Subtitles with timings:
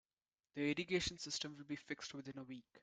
[0.55, 2.79] The irrigation system will be fixed within a week.